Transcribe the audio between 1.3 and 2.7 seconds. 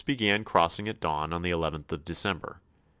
on the 11th of December.